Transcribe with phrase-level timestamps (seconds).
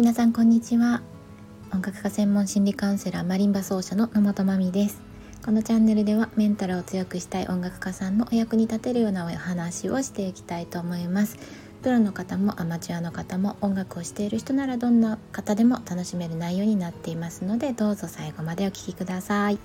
[0.00, 1.02] 皆さんこんにちは。
[1.74, 5.02] 音楽家専門心理カウンセラーマリンバ奏者の野本真美です。
[5.44, 11.36] このチャンネルではメンタルを強くしたい音楽家さんのお役に立てるようなお話をしていきたいと思います。
[11.82, 19.58] プロの方もアマチュアの方も音楽をしている人ならどんな方でも楽しめる内容になっていますのでどうぞ最後までお聴きください。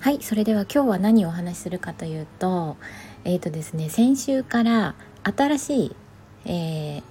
[0.00, 2.76] はいそれでは今日は何をお話しするかというと
[3.24, 5.96] えっ、ー、とですね先週から新しい、
[6.44, 7.02] えー、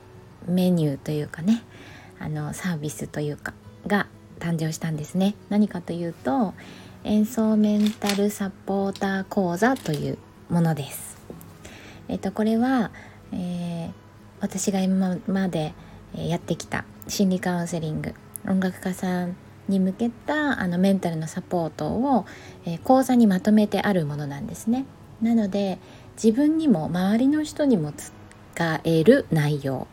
[0.48, 1.64] メニューというかね
[2.20, 3.54] あのサービスというか
[3.88, 4.08] が
[4.40, 5.36] 誕生したんですね。
[5.50, 6.54] 何かというと
[7.04, 10.18] 演奏メンタルサポーター講座という
[10.50, 11.18] ものです。
[12.08, 12.92] えっとこれは、
[13.32, 13.92] えー、
[14.42, 15.74] 私が今まで
[16.16, 18.14] やってきた心理カウンセリング
[18.48, 19.36] 音楽家さん
[19.68, 22.26] に向けたあのメンタルのサポートを、
[22.66, 24.86] えー、講座にまとめてあるものなんですね。
[25.22, 25.80] なので
[26.22, 29.88] 自分にも周りの人にも使える内容。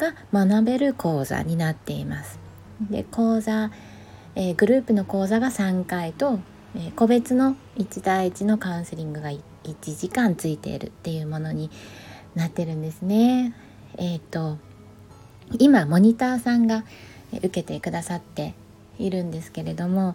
[0.00, 2.38] が学べる講座になっています。
[2.90, 3.70] で講座、
[4.34, 6.40] えー、グループの講座が3回と、
[6.74, 9.40] えー、個別の1対1のカウンセリングが1
[9.84, 11.70] 時間ついているっていうものに
[12.34, 13.54] なってるんですね。
[13.98, 14.56] えっ、ー、と
[15.58, 16.84] 今モニターさんが
[17.32, 18.54] 受けてくださって
[18.98, 20.14] いるんですけれども、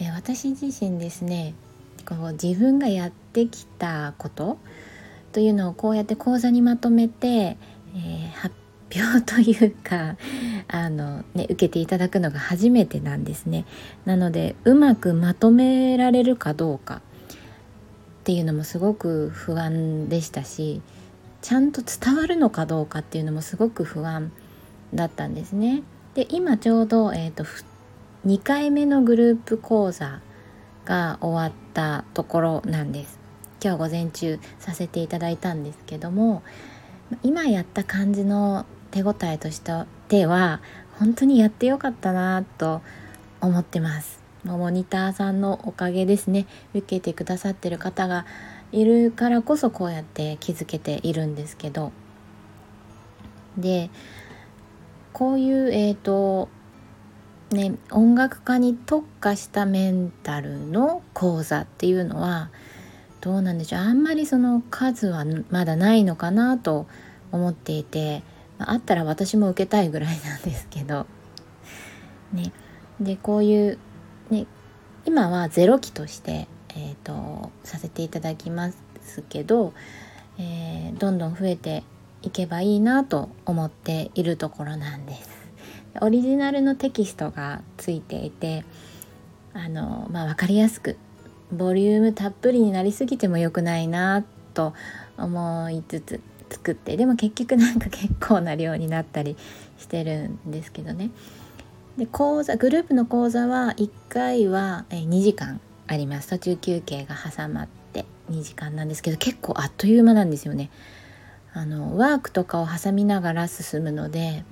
[0.00, 1.54] え私自身ですね
[2.06, 4.58] こう自分がやってきたこと
[5.32, 8.54] というのをこうやって講座にまとめて、えー、発
[8.94, 10.16] 表というか
[10.68, 13.64] あの、ね、受けていただくのが初めてなんですね。
[14.04, 17.00] なのでうまくまとめられるかどうかっ
[18.24, 20.82] ていうのもすごく不安でしたし
[21.42, 24.32] ちゃんと伝わるのかどうかっていうのもすごく不安
[24.94, 25.82] だったんですね。
[26.14, 27.50] で今ちょうど、えーと、と
[28.26, 30.20] 2回目のグループ講座
[30.84, 33.18] が終わったところなんです。
[33.62, 36.42] 今日午前中させていただいたんですけども
[37.22, 38.66] 今やった感じの
[38.96, 39.60] 手応えとし
[40.08, 40.60] ては
[40.98, 42.80] 本当にやってよかったなと
[43.42, 44.22] 思ってます。
[44.44, 46.46] モニターさんのおかげですね。
[46.72, 48.24] 受けてくださってる方が
[48.72, 51.92] いるからこそこうやって気づけているんですけど。
[53.58, 53.90] で
[55.12, 56.48] こういうえっ、ー、と
[57.50, 62.50] ね音楽家に特化したメンタルの講座っていうのは
[63.20, 63.80] どうなんでしょう。
[63.80, 66.86] あんまりその数はまだないのかなと
[67.30, 68.22] 思っていて。
[68.58, 71.06] あったら私も受けたいぐらいなんですけど
[72.32, 72.52] ね
[73.00, 73.78] でこういう
[74.30, 74.46] ね
[75.04, 79.72] 今は0期として、えーと、させていただきますけど、
[80.36, 81.84] えー、どんどん増えて
[82.22, 85.30] いけばいいなと思っているところなんです。
[86.00, 88.64] オリジナルのテキストがついていて
[89.54, 90.98] あの、まあ、分かりやすく
[91.52, 94.74] ボリュームたっぷりになりすぎても良くないなと
[95.16, 99.36] 思いつつ作ってでも結局なんか結構な量になったり
[99.78, 101.10] してるんですけどね。
[101.96, 106.28] で講座グループの講座は1回は2時間あります。
[106.28, 110.70] 途中休憩が挟まって2時間なんですけど結構あっという間なんですよね。
[111.52, 114.44] あのワークとかを挟みながら進むので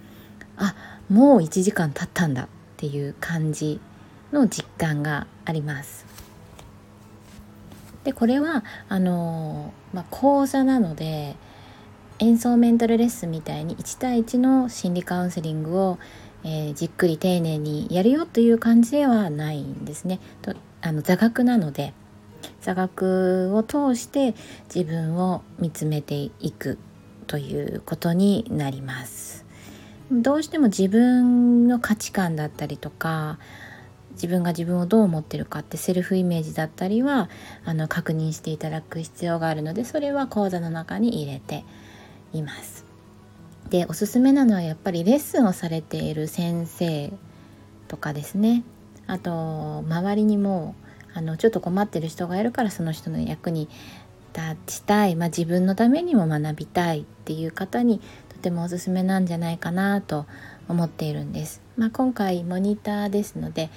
[0.56, 0.74] あ
[1.10, 2.46] もう1時間経ったんだっ
[2.78, 3.78] ていう感じ
[4.32, 6.06] の実感があります。
[8.04, 11.36] でこれはあのまあ、講座なので
[12.20, 15.98] 演奏メンタルレッスンみたいに1対1の心理カウンセリングを、
[16.44, 20.20] えー、じっくり丁寧にやるよという感じではないんですね。
[20.42, 21.92] とあの座学なので
[22.60, 24.34] 座学を通して
[24.72, 26.78] 自分を見つめていく
[27.26, 29.44] ということになります。
[30.12, 33.38] どうしても自分の価値観だったりとか
[34.12, 37.28] 自分が自分をどう思ってるかってセルフイメージだったりは
[37.64, 41.64] あの確認していただく必要があるのでそれは講座の中に入れて
[42.34, 42.84] います。
[43.70, 47.10] でおすすめなのはやっぱりレッスンをされている先生
[47.88, 48.62] とかですね
[49.06, 50.74] あと周りにも
[51.14, 53.68] あのちょっと困ってる人がいるからその人の役に
[54.34, 60.26] 立ちたい、まあ、自分のためにも学びたいっていう方にとてもおすすめなんじゃないかなと
[60.68, 61.62] 思っているんです。
[61.76, 63.70] まあ、今回モニターですので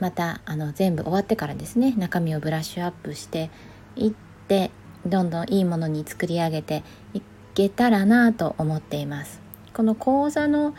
[0.00, 3.50] またあの全部終わってからですね中身をブラッシュアップして
[3.96, 4.12] いっ
[4.48, 4.70] て
[5.06, 6.82] どんどんいいものに作り上げて
[7.12, 7.20] い
[7.54, 9.40] けたらなと思っています。
[9.74, 10.74] この講座の、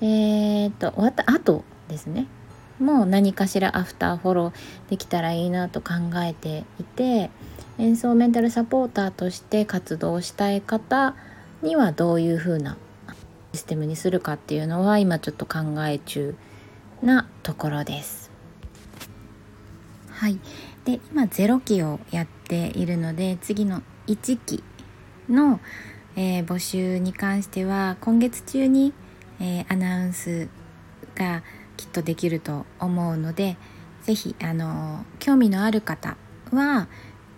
[0.00, 2.26] えー、っと終わった後ですね
[2.78, 7.30] もう何かしらアフターフォローできたらいいなと考えていて
[7.78, 11.14] 演奏メンタルサポーターとして活動したい方
[11.62, 12.76] にはどういう風な
[13.52, 16.34] システムにするかっていうのは今ちょっと考え中
[17.02, 18.30] なところです。
[20.10, 20.38] はい、
[20.84, 24.62] で今0期をやっているので次の1期
[25.28, 25.60] の、
[26.16, 28.92] えー、募集に関しては今月中に、
[29.40, 30.48] えー、アナウンス
[31.14, 31.42] が
[31.76, 33.56] きっとできると思うので
[34.02, 36.16] 是非あの興味のある方
[36.52, 36.88] は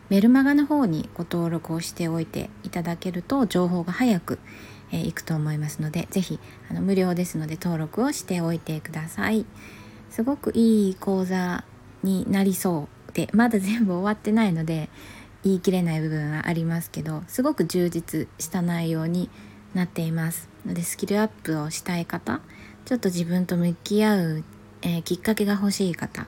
[0.09, 4.39] メルマガの方にご登録をしておいていただけると情報が早く、
[4.93, 6.39] えー、いくと思いますので是非
[6.71, 9.47] 無料ですので登録をしておいてください。
[10.11, 11.65] すごくいい講座
[12.03, 14.89] になりそうでまだ全部終わってないので
[15.47, 19.31] 言い切れない部分はありますけどすごく充実した内容に
[19.75, 22.41] なっていますのでスキルアップをしたい方
[22.85, 24.45] ちょっと自分と向き合う、
[24.83, 26.27] えー、きっかけが欲しい方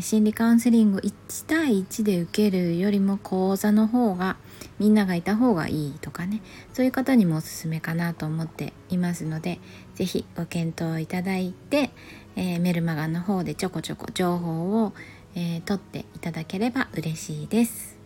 [0.00, 1.12] 心理カウンセリングを1
[1.48, 4.36] 対1で受けるよりも講座の方が
[4.78, 9.58] みんながいた方がいいとかねそういう方にもおすすめかなと思っていますので
[9.96, 11.90] 是非ご検討いただいて、
[12.36, 14.92] えー、メルマガの方でちょこちょこ情報を、
[15.34, 17.99] えー、取っていただければ嬉しいです。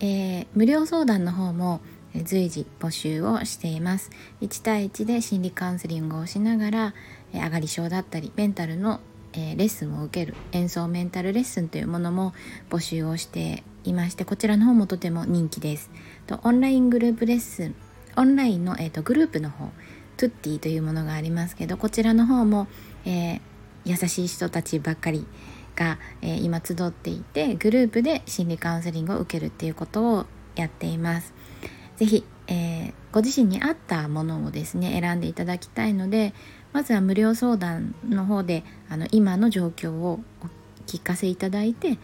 [0.00, 1.80] えー、無料相談の方も
[2.14, 4.10] 随時募集をしています。
[4.40, 6.94] 1対1で心理カウンセリングをしながら
[7.32, 9.00] 上がり症だったりメンタルの
[9.34, 10.34] え、レッスンを受ける。
[10.52, 12.32] 演奏メンタルレッスンというものも
[12.70, 15.90] 募集をしていましてこちらの方もとても人気です。
[16.26, 17.74] とオンライングループレッスン
[18.16, 19.70] オンラインの、えーと、グループの方
[20.16, 22.66] トゥッティというものがありますけどこちらの方も、
[23.04, 23.40] えー、
[23.84, 25.24] 優しい人たちばっかり
[25.78, 30.26] が、えー、今集っていてグループで心理カウンセリングを受けるっていうことを
[30.56, 31.32] やっています。
[31.96, 36.34] 是非、えー、ご自身に合ったものをですね選んでいただきたいので
[36.72, 40.46] まずは無料相談の方であの今の状況をお
[40.86, 41.98] 聞かせいただいて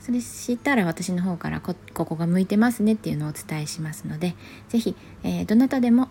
[0.00, 4.34] それしたら私の方からここが向いてますねっていうのをお伝えしますので
[4.68, 6.08] 是非、えー、どなたでも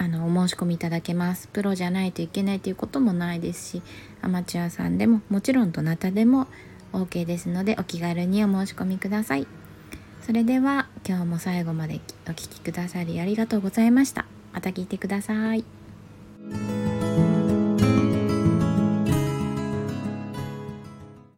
[0.00, 1.46] あのお申し込みいただけます。
[1.48, 3.82] プロじゃないといけないということもないですし
[4.22, 6.46] アマチュアさんでももちろんどなたでも
[6.94, 9.46] OK ですのでお気軽にお申し込みください。
[10.22, 14.24] それでは今日も最後までお聴きくださりありがとうございました。
[14.54, 15.64] また聞いてください。